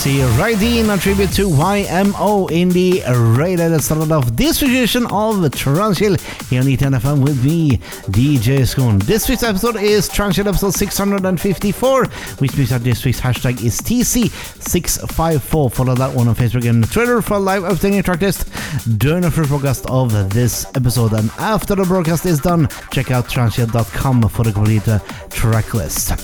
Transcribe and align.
See 0.00 0.20
Raideen, 0.40 0.94
a 0.94 0.98
tribute 0.98 1.30
to 1.32 1.46
YMO 1.46 2.50
in 2.50 2.70
the 2.70 3.02
radar 3.36 3.68
that 3.68 3.82
started 3.82 4.10
off 4.10 4.24
this 4.30 4.62
edition 4.62 5.04
of 5.04 5.34
Transchill 5.52 6.18
here 6.48 6.62
on 6.62 6.66
ETN 6.66 6.98
FM 6.98 7.22
with 7.22 7.44
me, 7.44 7.76
DJ 8.08 8.60
Schoon. 8.60 9.02
This 9.02 9.28
week's 9.28 9.42
episode 9.42 9.76
is 9.76 10.08
Transchill 10.08 10.46
episode 10.46 10.72
654, 10.72 12.06
which 12.38 12.56
means 12.56 12.70
that 12.70 12.82
this 12.82 13.04
week's 13.04 13.20
hashtag 13.20 13.62
is 13.62 13.78
TC654. 13.82 15.70
Follow 15.70 15.94
that 15.94 16.14
one 16.14 16.28
on 16.28 16.34
Facebook 16.34 16.66
and 16.66 16.90
Twitter 16.90 17.20
for 17.20 17.38
live 17.38 17.64
updating 17.64 18.02
track 18.02 18.22
list 18.22 18.48
during 18.96 19.20
the 19.20 19.30
first 19.30 19.50
broadcast 19.50 19.84
of 19.90 20.32
this 20.32 20.64
episode. 20.76 21.12
And 21.12 21.30
after 21.38 21.74
the 21.74 21.84
broadcast 21.84 22.24
is 22.24 22.40
done, 22.40 22.68
check 22.90 23.10
out 23.10 23.26
transchill.com 23.26 24.22
for 24.30 24.44
the 24.44 24.52
complete 24.52 24.88
uh, 24.88 24.98
track 25.28 25.74
list. 25.74 26.16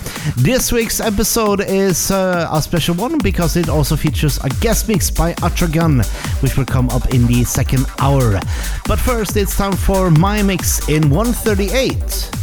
This 0.42 0.72
week's 0.72 0.98
episode 0.98 1.60
is 1.60 2.10
uh, 2.10 2.48
a 2.50 2.62
special 2.62 2.94
one 2.94 3.18
because 3.18 3.56
it 3.56 3.65
also 3.68 3.96
features 3.96 4.38
a 4.44 4.48
guest 4.60 4.88
mix 4.88 5.10
by 5.10 5.32
Atragan, 5.34 6.04
which 6.42 6.56
will 6.56 6.64
come 6.64 6.88
up 6.90 7.14
in 7.14 7.26
the 7.26 7.44
second 7.44 7.86
hour. 7.98 8.40
But 8.86 8.98
first, 8.98 9.36
it's 9.36 9.56
time 9.56 9.72
for 9.72 10.10
my 10.10 10.42
mix 10.42 10.88
in 10.88 11.10
138 11.10 11.98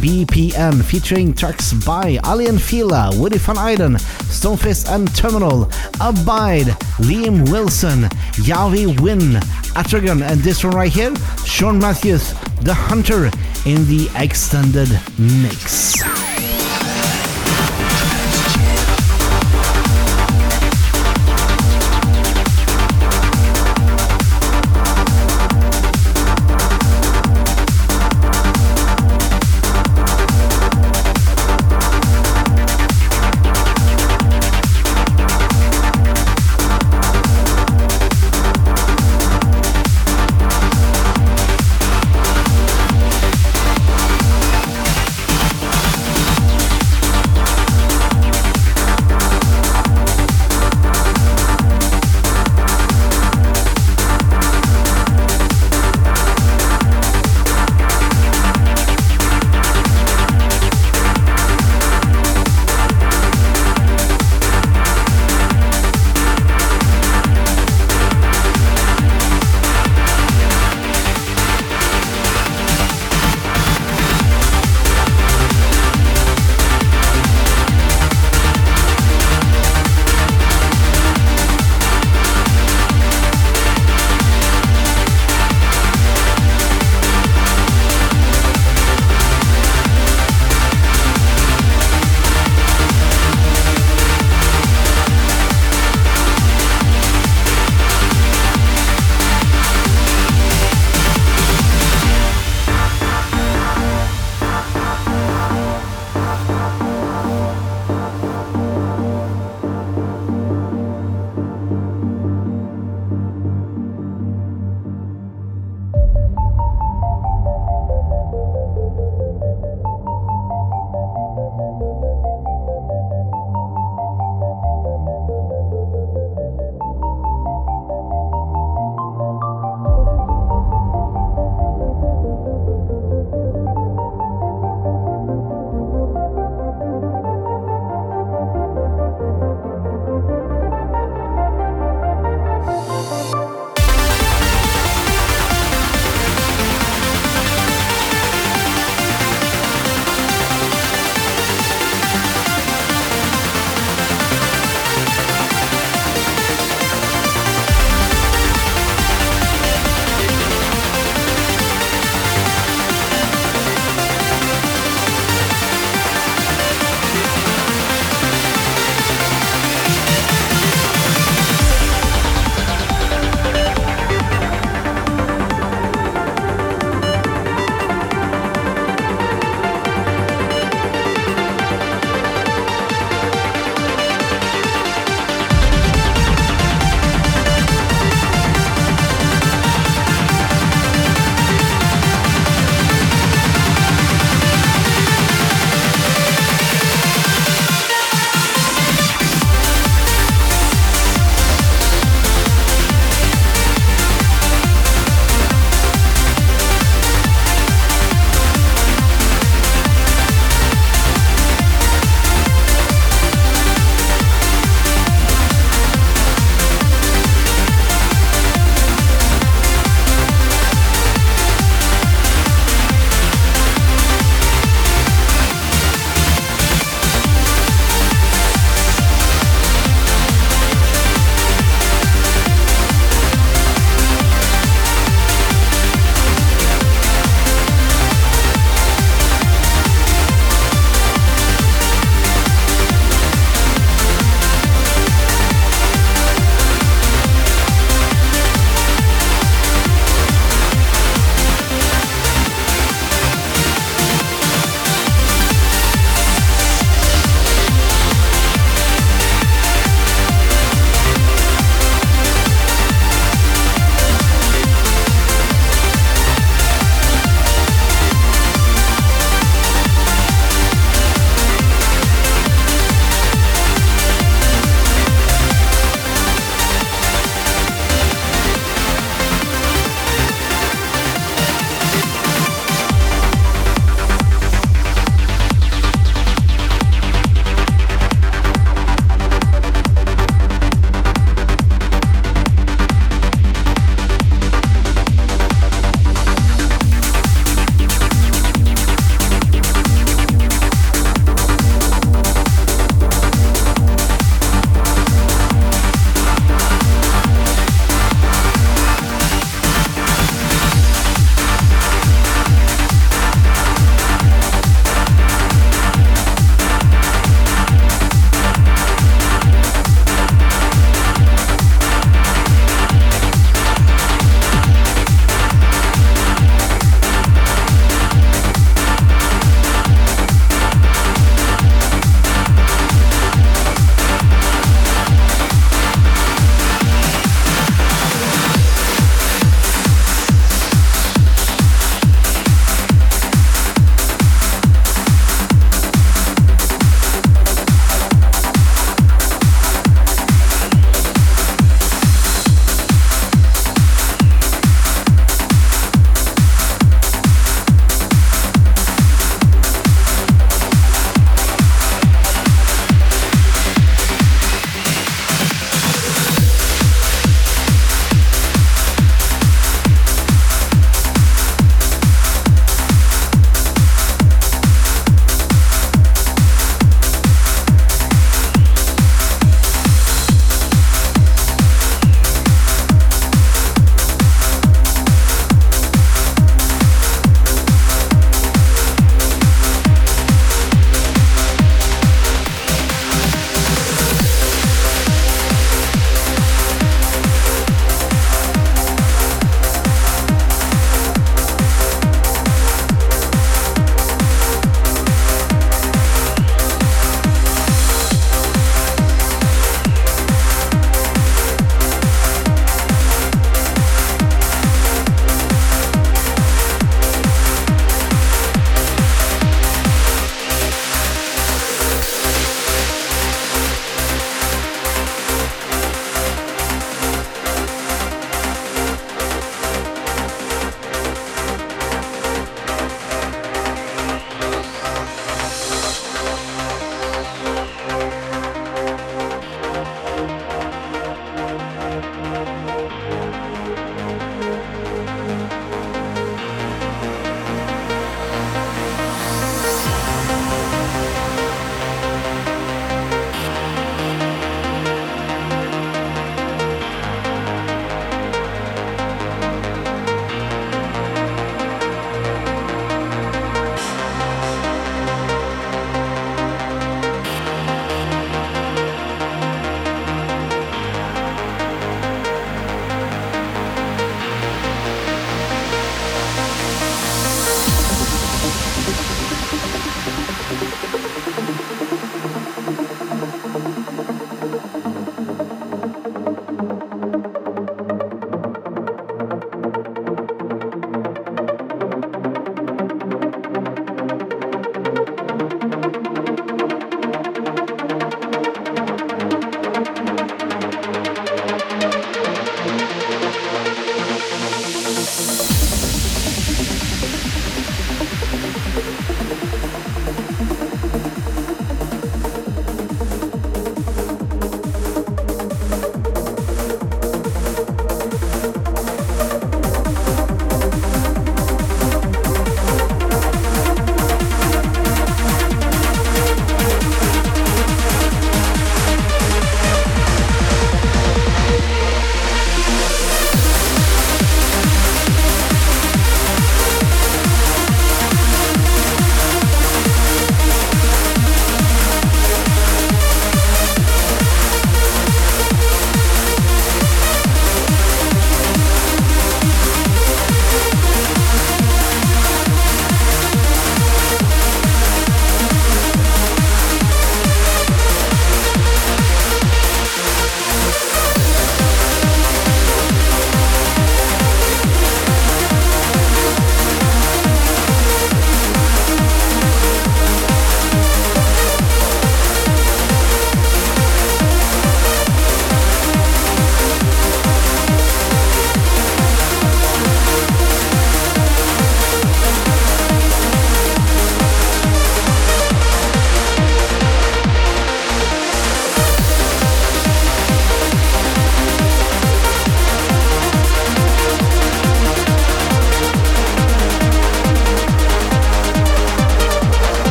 BPM, 0.00 0.84
featuring 0.84 1.34
tracks 1.34 1.72
by 1.72 2.18
Aly 2.24 2.56
& 2.56 2.58
Fila, 2.58 3.10
Woody 3.14 3.38
van 3.38 3.58
Eyden, 3.58 3.94
Stonefist 4.30 4.90
and 4.92 5.14
Terminal, 5.14 5.64
Abide, 6.00 6.76
Liam 6.98 7.50
Wilson, 7.50 8.02
Yavi 8.46 9.00
Win, 9.00 9.40
Atragan, 9.74 10.22
and 10.22 10.40
this 10.40 10.64
one 10.64 10.74
right 10.74 10.92
here, 10.92 11.14
Sean 11.44 11.78
Matthews, 11.78 12.32
The 12.60 12.74
Hunter, 12.74 13.30
in 13.66 13.86
the 13.86 14.08
extended 14.16 14.88
mix. 15.18 16.37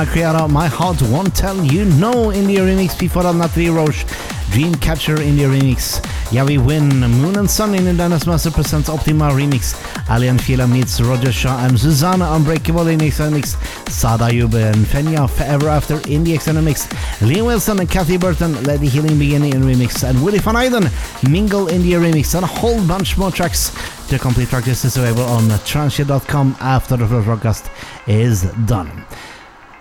Criara, 0.00 0.48
My 0.48 0.68
Heart 0.68 1.02
Won't 1.02 1.34
Tell 1.36 1.62
You 1.64 1.84
No 1.84 2.30
in 2.30 2.46
the 2.46 2.56
remix. 2.56 2.98
Before 2.98 3.22
that, 3.22 3.34
Natalie 3.34 3.68
Roche, 3.68 4.04
Dreamcatcher 4.50 5.20
in 5.20 5.36
the 5.36 5.44
remix. 5.44 6.02
Yeah, 6.32 6.44
we 6.44 6.56
win. 6.56 6.88
Moon 6.88 7.36
and 7.36 7.50
Sun 7.50 7.74
in 7.74 7.96
Dennis 7.96 8.26
Master 8.26 8.50
presents 8.50 8.88
Optima 8.88 9.30
remix. 9.30 9.74
Aly 10.08 10.36
& 10.38 10.42
Fila 10.42 10.66
meets 10.66 11.00
Roger 11.00 11.30
Shah 11.30 11.66
and 11.66 11.78
Susana 11.78 12.24
Unbreakable 12.32 12.86
in 12.88 12.98
the 12.98 13.30
mix. 13.30 13.56
Sada 13.92 14.24
Yube 14.24 14.72
and 14.72 14.86
Fenya 14.86 15.28
Forever 15.28 15.68
After 15.68 16.00
in 16.08 16.24
the 16.24 16.34
extended 16.34 16.62
mix. 16.62 16.86
Liam 17.20 17.46
Wilson 17.46 17.78
and 17.78 17.90
Kathy 17.90 18.16
Burton 18.16 18.62
Let 18.64 18.80
the 18.80 18.88
Healing 18.88 19.18
Begin 19.18 19.44
in 19.44 19.62
remix. 19.62 20.08
And 20.08 20.22
Willie 20.24 20.38
Van 20.38 20.56
Eyden 20.56 20.88
Mingle 21.30 21.68
in 21.68 21.82
the 21.82 21.92
remix. 21.92 22.34
And 22.34 22.44
a 22.44 22.48
whole 22.48 22.84
bunch 22.86 23.18
more 23.18 23.30
tracks. 23.30 23.70
The 24.08 24.18
complete 24.18 24.48
track 24.48 24.66
list 24.66 24.84
is 24.84 24.96
available 24.96 25.24
on 25.24 25.44
transshit.com 25.44 26.56
after 26.60 26.96
the 26.96 27.06
broadcast 27.06 27.70
is 28.06 28.42
done. 28.66 29.01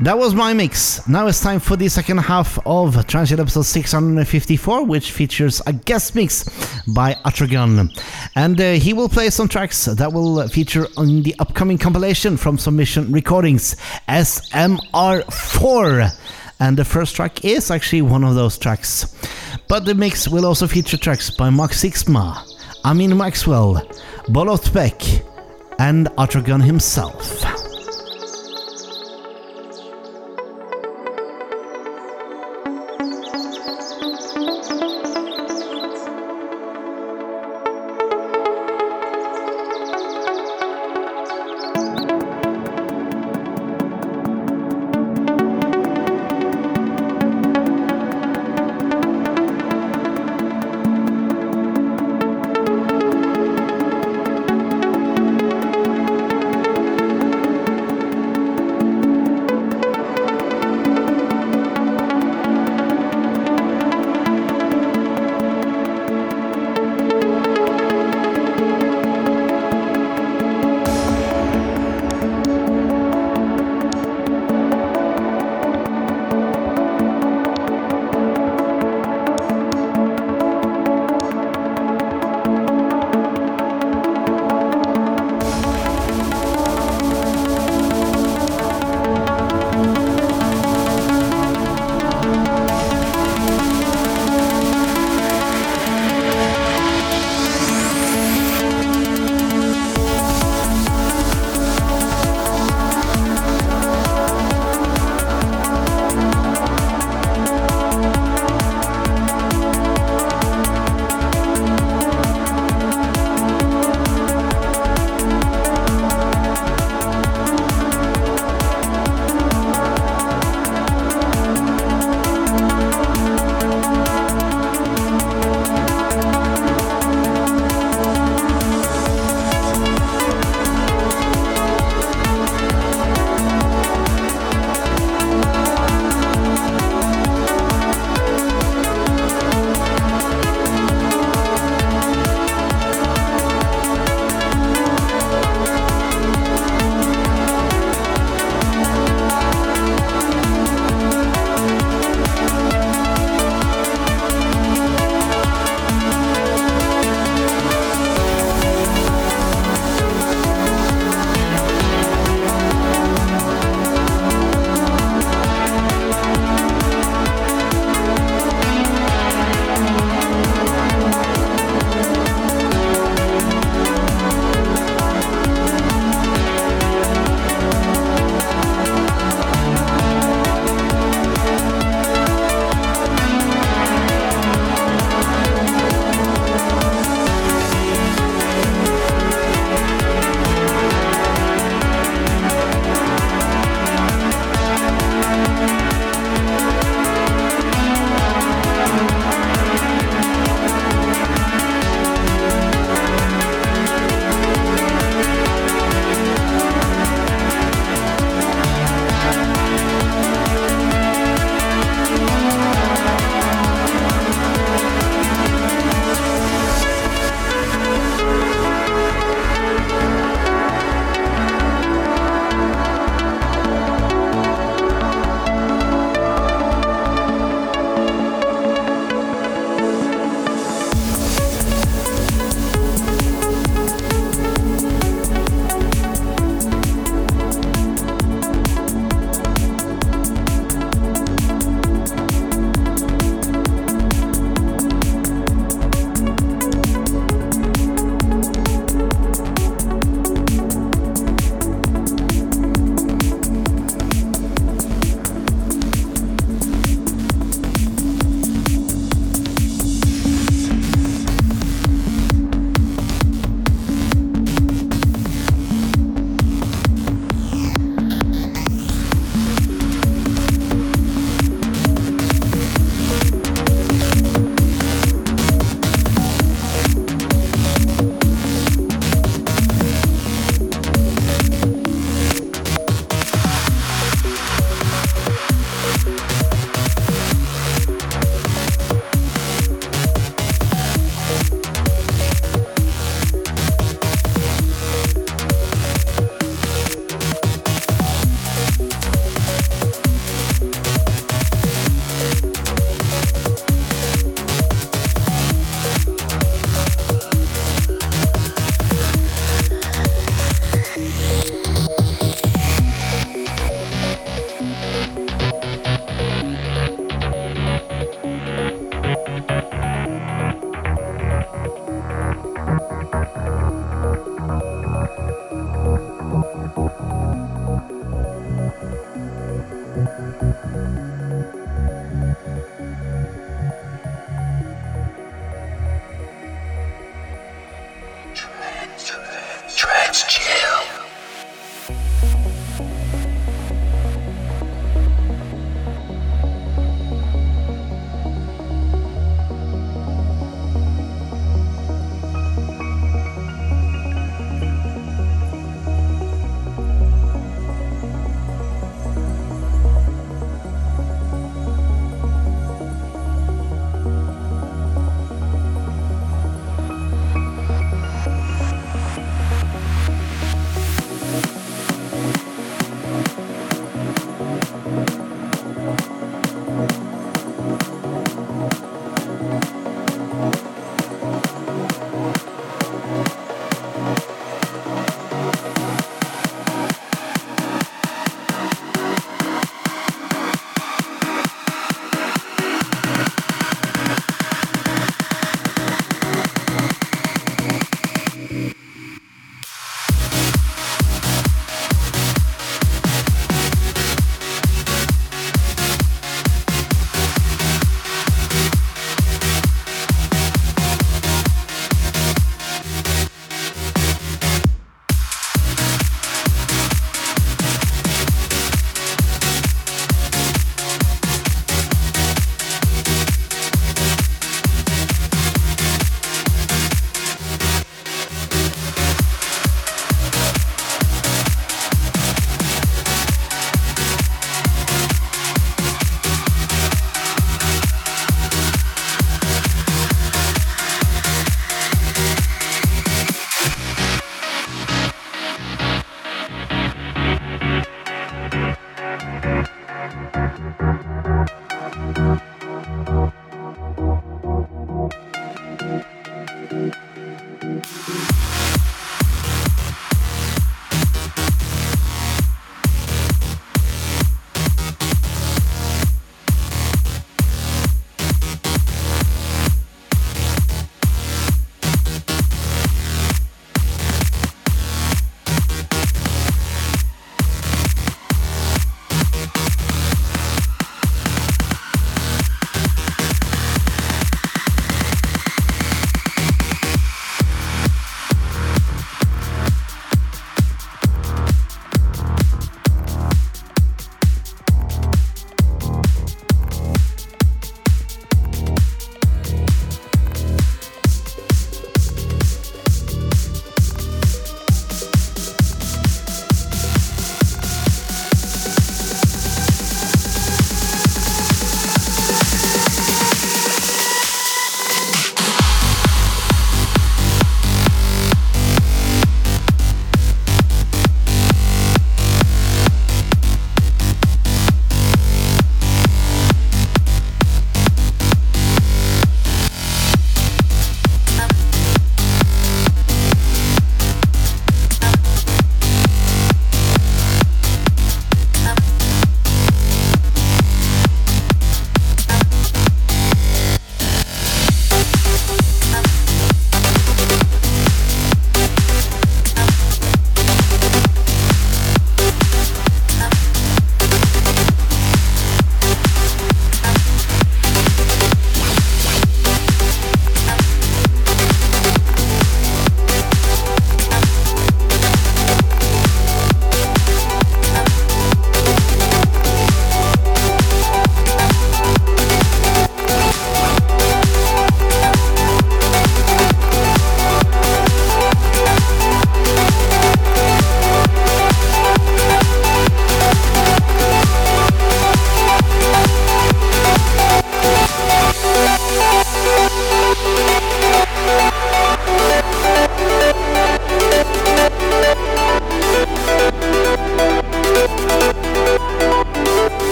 That 0.00 0.16
was 0.16 0.32
my 0.32 0.52
mix. 0.52 1.08
Now 1.08 1.26
it's 1.26 1.40
time 1.40 1.58
for 1.58 1.76
the 1.76 1.88
second 1.88 2.18
half 2.18 2.56
of 2.58 2.94
Transshit 2.94 3.40
episode 3.40 3.62
654, 3.62 4.84
which 4.84 5.10
features 5.10 5.60
a 5.66 5.72
guest 5.72 6.14
mix 6.14 6.44
by 6.86 7.14
Atragon. 7.24 7.90
And 8.36 8.60
uh, 8.60 8.74
he 8.74 8.92
will 8.92 9.08
play 9.08 9.28
some 9.30 9.48
tracks 9.48 9.86
that 9.86 10.12
will 10.12 10.46
feature 10.46 10.86
on 10.96 11.24
the 11.24 11.34
upcoming 11.40 11.78
compilation 11.78 12.36
from 12.36 12.58
Submission 12.58 13.10
Recordings, 13.10 13.74
SMR4. 14.08 16.16
And 16.60 16.76
the 16.76 16.84
first 16.84 17.16
track 17.16 17.44
is 17.44 17.72
actually 17.72 18.02
one 18.02 18.22
of 18.22 18.36
those 18.36 18.56
tracks. 18.56 19.16
But 19.66 19.84
the 19.84 19.96
mix 19.96 20.28
will 20.28 20.46
also 20.46 20.68
feature 20.68 20.96
tracks 20.96 21.28
by 21.28 21.50
Mark 21.50 21.72
Sixma, 21.72 22.38
Amin 22.84 23.16
Maxwell, 23.16 23.84
Bolot 24.28 24.72
Beck, 24.72 25.02
and 25.80 26.06
Atragon 26.16 26.62
himself. 26.62 27.42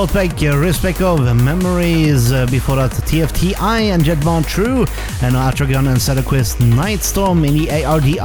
Bolotbek, 0.00 0.40
Respect 0.58 1.02
of 1.02 1.20
Memories, 1.44 2.32
uh, 2.32 2.46
before 2.46 2.76
that 2.76 2.92
TFTI 2.92 3.92
and 3.92 4.02
Jet 4.02 4.16
Von 4.18 4.42
True, 4.42 4.86
and 5.20 5.34
Atragon 5.34 5.88
and 5.88 5.98
Sedaquist 5.98 6.56
Nightstorm 6.56 7.46
in 7.46 7.52
the 7.52 7.66
ARDI 7.66 8.16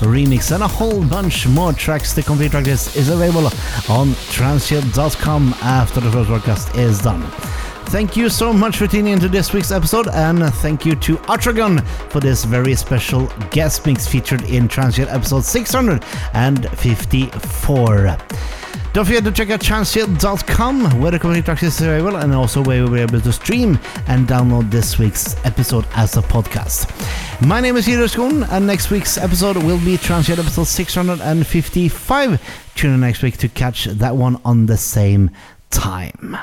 remix, 0.00 0.50
and 0.54 0.62
a 0.62 0.66
whole 0.66 1.04
bunch 1.04 1.46
more 1.46 1.74
tracks. 1.74 2.14
The 2.14 2.22
complete 2.22 2.52
track 2.52 2.64
list 2.64 2.96
is 2.96 3.10
available 3.10 3.48
on 3.90 4.14
transship.com 4.32 5.54
after 5.60 6.00
the 6.00 6.10
first 6.10 6.30
broadcast 6.30 6.74
is 6.74 7.02
done. 7.02 7.20
Thank 7.90 8.16
you 8.16 8.30
so 8.30 8.54
much 8.54 8.78
for 8.78 8.86
tuning 8.86 9.12
into 9.12 9.28
this 9.28 9.52
week's 9.52 9.72
episode, 9.72 10.08
and 10.08 10.42
thank 10.54 10.86
you 10.86 10.96
to 10.96 11.18
Atragon 11.28 11.86
for 12.10 12.20
this 12.20 12.44
very 12.44 12.74
special 12.74 13.26
guest 13.50 13.84
mix 13.84 14.08
featured 14.08 14.44
in 14.44 14.68
Transship 14.68 15.12
episode 15.12 15.44
654. 15.44 18.16
Don't 18.94 19.04
forget 19.04 19.24
to 19.24 19.32
check 19.32 19.50
out 19.50 19.58
transship.com 19.58 21.00
where 21.00 21.10
the 21.10 21.18
complete 21.18 21.44
track 21.44 21.64
is 21.64 21.80
available 21.80 22.18
and 22.18 22.32
also 22.32 22.62
where 22.62 22.76
you'll 22.76 22.90
be 22.90 23.00
able 23.00 23.20
to 23.20 23.32
stream 23.32 23.76
and 24.06 24.28
download 24.28 24.70
this 24.70 25.00
week's 25.00 25.34
episode 25.44 25.84
as 25.96 26.16
a 26.16 26.22
podcast. 26.22 26.88
My 27.44 27.60
name 27.60 27.74
is 27.76 27.86
Hiro 27.86 28.06
Skon 28.06 28.48
and 28.52 28.68
next 28.68 28.92
week's 28.92 29.18
episode 29.18 29.56
will 29.56 29.80
be 29.80 29.96
Transship 29.96 30.38
episode 30.38 30.68
655. 30.68 32.40
Tune 32.76 32.94
in 32.94 33.00
next 33.00 33.24
week 33.24 33.36
to 33.38 33.48
catch 33.48 33.86
that 33.86 34.14
one 34.14 34.40
on 34.44 34.66
the 34.66 34.76
same 34.76 35.30
time. 35.70 36.38